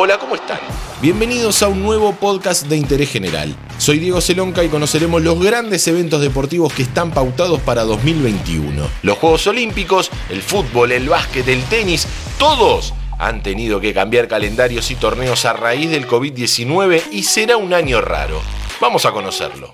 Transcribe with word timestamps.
Hola, 0.00 0.16
¿cómo 0.16 0.36
están? 0.36 0.60
Bienvenidos 1.02 1.60
a 1.60 1.66
un 1.66 1.82
nuevo 1.82 2.12
podcast 2.12 2.68
de 2.68 2.76
interés 2.76 3.10
general. 3.10 3.56
Soy 3.78 3.98
Diego 3.98 4.20
Celonca 4.20 4.62
y 4.62 4.68
conoceremos 4.68 5.20
los 5.22 5.42
grandes 5.42 5.88
eventos 5.88 6.20
deportivos 6.20 6.72
que 6.72 6.82
están 6.82 7.10
pautados 7.10 7.60
para 7.62 7.82
2021. 7.82 8.88
Los 9.02 9.18
Juegos 9.18 9.48
Olímpicos, 9.48 10.12
el 10.28 10.40
fútbol, 10.40 10.92
el 10.92 11.08
básquet, 11.08 11.48
el 11.48 11.64
tenis, 11.64 12.06
todos 12.38 12.94
han 13.18 13.42
tenido 13.42 13.80
que 13.80 13.92
cambiar 13.92 14.28
calendarios 14.28 14.88
y 14.92 14.94
torneos 14.94 15.44
a 15.46 15.52
raíz 15.54 15.90
del 15.90 16.06
COVID-19 16.06 17.02
y 17.10 17.24
será 17.24 17.56
un 17.56 17.74
año 17.74 18.00
raro. 18.00 18.40
Vamos 18.80 19.04
a 19.04 19.10
conocerlo. 19.10 19.72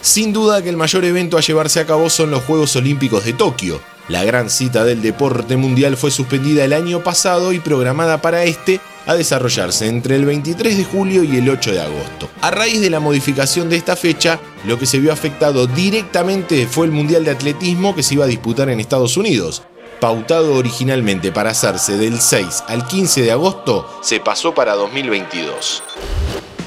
Sin 0.00 0.32
duda 0.32 0.62
que 0.62 0.68
el 0.68 0.76
mayor 0.76 1.04
evento 1.04 1.36
a 1.36 1.40
llevarse 1.40 1.80
a 1.80 1.86
cabo 1.86 2.08
son 2.08 2.30
los 2.30 2.44
Juegos 2.44 2.76
Olímpicos 2.76 3.24
de 3.24 3.32
Tokio. 3.32 3.95
La 4.08 4.22
gran 4.22 4.50
cita 4.50 4.84
del 4.84 5.02
deporte 5.02 5.56
mundial 5.56 5.96
fue 5.96 6.12
suspendida 6.12 6.64
el 6.64 6.72
año 6.72 7.02
pasado 7.02 7.52
y 7.52 7.58
programada 7.58 8.22
para 8.22 8.44
este 8.44 8.80
a 9.04 9.14
desarrollarse 9.14 9.88
entre 9.88 10.14
el 10.14 10.24
23 10.24 10.76
de 10.76 10.84
julio 10.84 11.24
y 11.24 11.36
el 11.36 11.48
8 11.48 11.72
de 11.72 11.80
agosto. 11.80 12.28
A 12.40 12.52
raíz 12.52 12.80
de 12.80 12.90
la 12.90 13.00
modificación 13.00 13.68
de 13.68 13.76
esta 13.76 13.96
fecha, 13.96 14.38
lo 14.64 14.78
que 14.78 14.86
se 14.86 15.00
vio 15.00 15.12
afectado 15.12 15.66
directamente 15.66 16.66
fue 16.68 16.86
el 16.86 16.92
Mundial 16.92 17.24
de 17.24 17.32
Atletismo 17.32 17.96
que 17.96 18.04
se 18.04 18.14
iba 18.14 18.24
a 18.24 18.28
disputar 18.28 18.68
en 18.68 18.78
Estados 18.78 19.16
Unidos. 19.16 19.62
Pautado 20.00 20.54
originalmente 20.54 21.32
para 21.32 21.50
hacerse 21.50 21.96
del 21.96 22.20
6 22.20 22.64
al 22.68 22.86
15 22.86 23.22
de 23.22 23.32
agosto, 23.32 23.88
se 24.02 24.20
pasó 24.20 24.54
para 24.54 24.74
2022. 24.74 25.82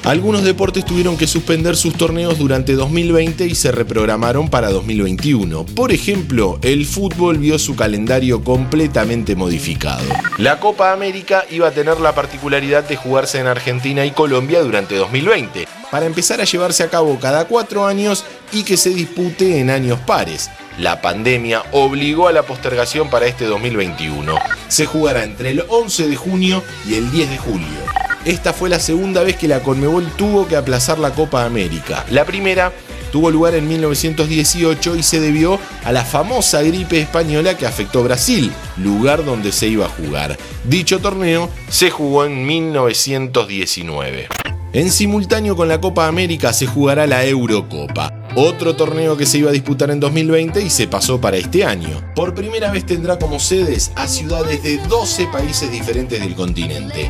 Algunos 0.06 0.44
deportes 0.44 0.86
tuvieron 0.86 1.18
que 1.18 1.28
suspender 1.28 1.76
sus 1.76 1.94
torneos 1.96 2.40
durante 2.40 2.74
2020 2.74 3.46
y 3.46 3.54
se 3.54 3.72
reprogramaron 3.72 4.50
para 4.50 4.70
2021. 4.70 5.66
Por 5.66 5.92
ejemplo, 5.92 6.58
el 6.62 6.86
fútbol 6.86 7.38
vio 7.38 7.60
su 7.60 7.76
calendario 7.76 8.44
completamente 8.44 9.36
modificado. 9.36 10.04
La 10.38 10.60
Copa 10.60 10.94
América 10.94 11.44
iba 11.52 11.68
a 11.68 11.72
tener 11.72 12.00
la 12.00 12.16
particularidad 12.16 12.88
de 12.88 12.96
jugarse 12.96 13.40
en 13.40 13.48
Argentina 13.48 14.06
y 14.06 14.12
Colombia 14.12 14.62
durante 14.62 14.96
2020, 14.96 15.68
para 15.92 16.06
empezar 16.06 16.40
a 16.40 16.46
llevarse 16.46 16.84
a 16.84 16.90
cabo 16.90 17.20
cada 17.20 17.46
cuatro 17.46 17.86
años 17.86 18.24
y 18.54 18.64
que 18.64 18.78
se 18.78 18.92
dispute 18.92 19.60
en 19.60 19.70
años 19.70 20.00
pares. 20.00 20.50
La 20.80 21.02
pandemia 21.02 21.64
obligó 21.74 22.30
a 22.30 22.32
la 22.32 22.44
postergación 22.44 23.10
para 23.10 23.28
este 23.28 23.46
2021. 23.46 24.34
Se 24.70 24.86
jugará 24.86 25.24
entre 25.24 25.52
el 25.52 25.64
11 25.68 26.08
de 26.08 26.16
junio 26.16 26.64
y 26.88 26.96
el 26.96 27.12
10 27.12 27.30
de 27.30 27.38
julio. 27.38 27.99
Esta 28.26 28.54
fue 28.54 28.70
la 28.70 28.80
segunda 28.80 29.24
vez 29.24 29.38
que 29.38 29.48
la 29.48 29.62
Conmebol 29.62 30.06
tuvo 30.18 30.48
que 30.48 30.56
aplazar 30.56 31.00
la 31.00 31.12
Copa 31.12 31.46
América. 31.46 32.06
La 32.12 32.26
primera 32.26 32.74
tuvo 33.12 33.32
lugar 33.32 33.56
en 33.56 33.68
1918 33.68 34.96
y 34.96 35.04
se 35.04 35.20
debió 35.20 35.60
a 35.84 35.92
la 35.92 36.04
famosa 36.06 36.62
gripe 36.62 37.00
española 37.00 37.58
que 37.58 37.66
afectó 37.66 38.04
Brasil, 38.04 38.52
lugar 38.78 39.26
donde 39.26 39.52
se 39.52 39.68
iba 39.68 39.86
a 39.86 39.90
jugar. 39.90 40.38
Dicho 40.66 41.00
torneo 41.00 41.50
se 41.70 41.90
jugó 41.90 42.26
en 42.26 42.46
1919. 42.46 44.28
En 44.74 44.92
simultáneo 44.92 45.56
con 45.56 45.68
la 45.68 45.82
Copa 45.82 46.08
América 46.08 46.54
se 46.54 46.68
jugará 46.68 47.08
la 47.08 47.26
Eurocopa 47.26 48.19
otro 48.36 48.76
torneo 48.76 49.18
que 49.18 49.26
se 49.26 49.40
iba 49.40 49.50
a 49.50 49.54
disputar 49.54 49.92
en 49.92 50.00
2020 50.00 50.62
y 50.62 50.70
se 50.70 50.88
pasó 50.88 51.20
para 51.20 51.38
este 51.38 51.64
año. 51.64 52.02
Por 52.16 52.34
primera 52.34 52.72
vez 52.72 52.86
tendrá 52.86 53.18
como 53.18 53.40
sedes 53.40 53.92
a 53.96 54.08
ciudades 54.08 54.64
de 54.64 54.78
12 54.78 55.28
países 55.28 55.72
diferentes 55.72 56.20
del 56.22 56.36
continente. 56.36 57.10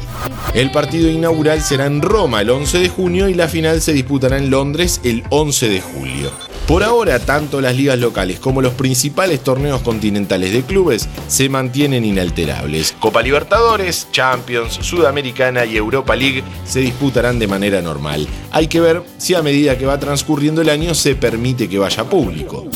El 0.53 0.71
partido 0.71 1.09
inaugural 1.09 1.61
será 1.61 1.85
en 1.85 2.01
Roma 2.01 2.41
el 2.41 2.49
11 2.49 2.79
de 2.79 2.89
junio 2.89 3.29
y 3.29 3.33
la 3.33 3.47
final 3.47 3.81
se 3.81 3.93
disputará 3.93 4.37
en 4.37 4.49
Londres 4.49 5.01
el 5.03 5.23
11 5.29 5.69
de 5.69 5.81
julio. 5.81 6.48
Por 6.69 6.83
ahora, 6.83 7.17
tanto 7.17 7.61
las 7.61 7.75
ligas 7.75 7.97
locales 7.97 8.39
como 8.39 8.61
los 8.61 8.73
principales 8.73 9.43
torneos 9.43 9.81
continentales 9.81 10.53
de 10.53 10.61
clubes 10.61 11.09
se 11.27 11.49
mantienen 11.49 12.05
inalterables. 12.05 12.93
Copa 12.99 13.23
Libertadores, 13.23 14.07
Champions, 14.11 14.75
Sudamericana 14.75 15.65
y 15.65 15.77
Europa 15.77 16.15
League 16.15 16.43
se 16.65 16.81
disputarán 16.81 17.39
de 17.39 17.47
manera 17.47 17.81
normal. 17.81 18.27
Hay 18.51 18.67
que 18.67 18.81
ver 18.81 19.01
si 19.17 19.33
a 19.33 19.41
medida 19.41 19.79
que 19.79 19.87
va 19.87 19.99
transcurriendo 19.99 20.61
el 20.61 20.69
año 20.69 20.93
se 20.93 21.15
permite 21.15 21.67
que 21.67 21.79
vaya 21.79 22.03
público. 22.03 22.67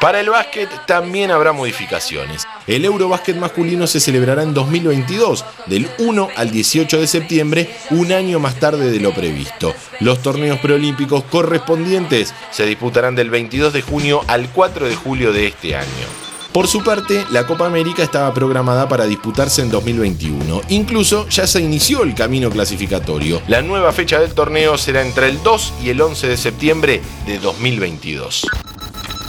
Para 0.00 0.20
el 0.20 0.30
básquet 0.30 0.70
también 0.86 1.30
habrá 1.30 1.52
modificaciones. 1.52 2.46
El 2.66 2.86
Eurobásquet 2.86 3.36
masculino 3.36 3.86
se 3.86 4.00
celebrará 4.00 4.42
en 4.42 4.54
2022, 4.54 5.44
del 5.66 5.90
1 5.98 6.28
al 6.36 6.50
18 6.50 7.00
de 7.00 7.06
septiembre, 7.06 7.70
un 7.90 8.10
año 8.10 8.40
más 8.40 8.54
tarde 8.54 8.90
de 8.90 8.98
lo 8.98 9.12
previsto. 9.12 9.74
Los 10.00 10.22
torneos 10.22 10.58
preolímpicos 10.60 11.24
correspondientes 11.24 12.32
se 12.50 12.64
disputarán 12.64 13.14
del 13.14 13.28
22 13.28 13.74
de 13.74 13.82
junio 13.82 14.22
al 14.26 14.48
4 14.48 14.88
de 14.88 14.96
julio 14.96 15.34
de 15.34 15.48
este 15.48 15.76
año. 15.76 15.86
Por 16.52 16.66
su 16.66 16.82
parte, 16.82 17.26
la 17.30 17.46
Copa 17.46 17.66
América 17.66 18.02
estaba 18.02 18.32
programada 18.32 18.88
para 18.88 19.04
disputarse 19.04 19.60
en 19.60 19.70
2021. 19.70 20.62
Incluso 20.70 21.28
ya 21.28 21.46
se 21.46 21.60
inició 21.60 22.04
el 22.04 22.14
camino 22.14 22.48
clasificatorio. 22.50 23.42
La 23.48 23.60
nueva 23.60 23.92
fecha 23.92 24.18
del 24.18 24.32
torneo 24.32 24.78
será 24.78 25.02
entre 25.02 25.28
el 25.28 25.42
2 25.42 25.74
y 25.84 25.90
el 25.90 26.00
11 26.00 26.26
de 26.26 26.36
septiembre 26.38 27.02
de 27.26 27.38
2022. 27.38 28.46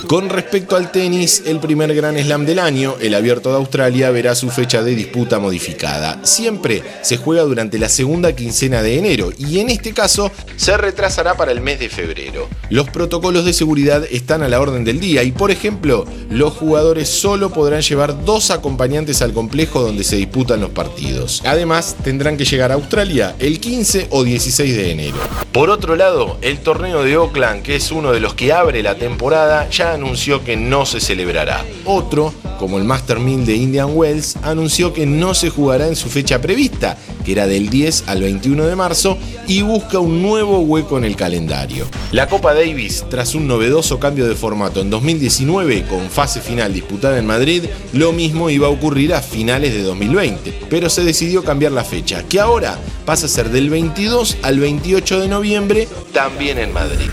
Con 0.07 0.29
respecto 0.29 0.75
al 0.75 0.91
tenis, 0.91 1.44
el 1.45 1.59
primer 1.59 1.94
Gran 1.95 2.17
Slam 2.17 2.45
del 2.45 2.59
año, 2.59 2.95
el 3.00 3.13
Abierto 3.13 3.50
de 3.50 3.56
Australia, 3.56 4.12
verá 4.12 4.35
su 4.35 4.50
fecha 4.50 4.84
de 4.84 4.95
disputa 4.95 5.39
modificada. 5.39 6.19
Siempre 6.23 6.84
se 7.01 7.17
juega 7.17 7.44
durante 7.44 7.79
la 7.79 7.89
segunda 7.89 8.35
quincena 8.35 8.81
de 8.81 8.97
enero 8.97 9.29
y 9.38 9.59
en 9.59 9.69
este 9.69 9.94
caso 9.94 10.31
se 10.56 10.75
retrasará 10.78 11.35
para 11.35 11.51
el 11.51 11.61
mes 11.61 11.79
de 11.79 11.90
febrero. 11.90 12.50
Los 12.69 12.90
protocolos 12.90 13.45
de 13.45 13.53
seguridad 13.53 14.03
están 14.09 14.44
a 14.44 14.47
la 14.47 14.59
orden 14.59 14.84
del 14.84 15.00
día 15.00 15.23
y, 15.23 15.31
por 15.31 15.51
ejemplo, 15.51 16.06
los 16.29 16.53
jugadores 16.53 17.09
solo 17.09 17.51
podrán 17.51 17.81
llevar 17.81 18.25
dos 18.25 18.51
acompañantes 18.51 19.22
al 19.22 19.34
complejo 19.34 19.81
donde 19.81 20.03
se 20.03 20.17
disputan 20.17 20.61
los 20.61 20.72
partidos. 20.72 21.41
Además, 21.45 21.95
tendrán 22.03 22.38
que 22.38 22.45
llegar 22.45 22.72
a 22.72 22.75
Australia 22.75 23.35
el 23.40 23.59
15 23.59 24.07
o 24.09 24.23
16 24.23 24.75
de 24.75 24.91
enero. 24.91 25.17
Por 25.51 25.69
otro 25.69 25.95
lado, 25.95 26.38
el 26.41 26.59
torneo 26.59 27.03
de 27.03 27.17
Oakland, 27.17 27.63
que 27.63 27.75
es 27.75 27.91
uno 27.91 28.11
de 28.11 28.19
los 28.19 28.34
que 28.34 28.53
abre 28.53 28.81
la 28.84 28.95
temporada, 28.95 29.69
ya 29.69 29.91
anunció 29.94 30.44
que 30.44 30.57
no 30.57 30.85
se 30.85 31.00
celebrará. 31.00 31.66
Otro, 31.85 32.34
como 32.59 32.78
el 32.78 32.84
Master 32.84 33.19
1000 33.19 33.46
de 33.46 33.56
Indian 33.56 33.90
Wells, 33.94 34.35
anunció 34.44 34.94
que 34.94 35.06
no 35.06 35.34
se 35.34 35.50
jugará 35.50 35.88
en 35.88 35.96
su 35.96 36.09
fecha 36.09 36.41
prevista, 36.41 36.97
que 37.25 37.34
era 37.34 37.47
del 37.47 37.69
10 37.69 38.06
al 38.07 38.22
21 38.22 38.66
de 38.66 38.75
marzo, 38.75 39.18
y 39.47 39.62
busca 39.62 40.00
un 40.00 40.22
nuevo 40.22 40.59
hueco 40.59 40.97
en 40.97 41.06
el 41.06 41.16
calendario. 41.16 41.88
La 42.12 42.28
Copa 42.28 42.53
Davis, 42.53 43.06
tras 43.09 43.35
un 43.35 43.47
novedoso 43.47 44.00
cambio 44.00 44.28
de 44.28 44.35
formato 44.35 44.81
en 44.81 44.90
2019 44.90 45.84
con 45.84 46.09
fase 46.09 46.41
final 46.41 46.73
disputada 46.73 47.18
en 47.18 47.25
Madrid, 47.25 47.63
lo 47.94 48.12
mismo 48.12 48.50
iba 48.50 48.68
a 48.68 48.72
ocurrir 48.72 49.13
a 49.13 49.22
finales 49.22 49.73
de 49.73 49.84
2020, 49.84 50.53
pero 50.69 50.90
se 50.90 51.03
decidió 51.03 51.44
cambiar 51.44 51.72
la 51.72 51.84
fecha, 51.84 52.23
que 52.28 52.40
ahora 52.40 52.78
pasa 53.06 53.25
a 53.25 53.29
ser 53.29 53.50
del 53.50 53.69
22 53.69 54.38
al 54.44 54.59
28 54.59 55.19
de 55.19 55.28
noviembre, 55.28 55.88
también 56.13 56.58
en 56.58 56.73
Madrid. 56.73 57.09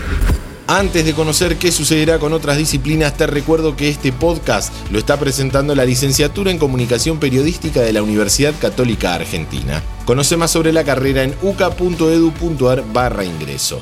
Antes 0.71 1.03
de 1.03 1.15
conocer 1.15 1.57
qué 1.57 1.71
sucederá 1.71 2.19
con 2.19 2.31
otras 2.31 2.55
disciplinas, 2.55 3.17
te 3.17 3.25
recuerdo 3.25 3.75
que 3.75 3.89
este 3.89 4.11
podcast 4.13 4.71
lo 4.91 4.99
está 4.99 5.17
presentando 5.17 5.73
la 5.73 5.83
licenciatura 5.83 6.51
en 6.51 6.59
Comunicación 6.59 7.17
Periodística 7.17 7.81
de 7.81 7.91
la 7.91 8.03
Universidad 8.03 8.53
Católica 8.61 9.15
Argentina. 9.15 9.81
Conoce 10.05 10.37
más 10.37 10.51
sobre 10.51 10.71
la 10.71 10.83
carrera 10.83 11.23
en 11.23 11.33
uca.edu.ar 11.41 12.83
barra 12.93 13.25
ingreso. 13.25 13.81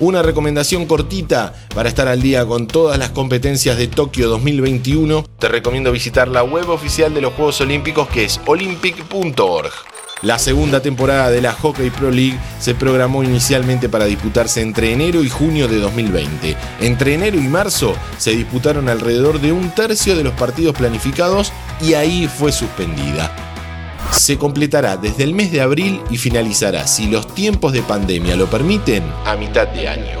Una 0.00 0.20
recomendación 0.20 0.84
cortita 0.84 1.54
para 1.74 1.88
estar 1.88 2.08
al 2.08 2.20
día 2.20 2.44
con 2.44 2.66
todas 2.66 2.98
las 2.98 3.08
competencias 3.12 3.78
de 3.78 3.88
Tokio 3.88 4.28
2021. 4.28 5.24
Te 5.38 5.48
recomiendo 5.48 5.92
visitar 5.92 6.28
la 6.28 6.42
web 6.42 6.68
oficial 6.68 7.14
de 7.14 7.22
los 7.22 7.32
Juegos 7.32 7.58
Olímpicos 7.62 8.06
que 8.08 8.24
es 8.24 8.38
olympic.org. 8.44 9.72
La 10.22 10.38
segunda 10.38 10.82
temporada 10.82 11.30
de 11.30 11.40
la 11.40 11.54
Hockey 11.54 11.88
Pro 11.88 12.10
League 12.10 12.38
se 12.58 12.74
programó 12.74 13.22
inicialmente 13.22 13.88
para 13.88 14.04
disputarse 14.04 14.60
entre 14.60 14.92
enero 14.92 15.24
y 15.24 15.30
junio 15.30 15.66
de 15.66 15.78
2020. 15.78 16.56
Entre 16.80 17.14
enero 17.14 17.38
y 17.38 17.48
marzo 17.48 17.94
se 18.18 18.32
disputaron 18.32 18.90
alrededor 18.90 19.40
de 19.40 19.52
un 19.52 19.70
tercio 19.70 20.16
de 20.16 20.24
los 20.24 20.34
partidos 20.34 20.76
planificados 20.76 21.52
y 21.80 21.94
ahí 21.94 22.28
fue 22.28 22.52
suspendida. 22.52 23.34
Se 24.12 24.36
completará 24.36 24.98
desde 24.98 25.24
el 25.24 25.32
mes 25.32 25.52
de 25.52 25.62
abril 25.62 26.02
y 26.10 26.18
finalizará, 26.18 26.86
si 26.86 27.06
los 27.06 27.32
tiempos 27.34 27.72
de 27.72 27.82
pandemia 27.82 28.36
lo 28.36 28.50
permiten, 28.50 29.04
a 29.24 29.36
mitad 29.36 29.68
de 29.68 29.88
año. 29.88 30.20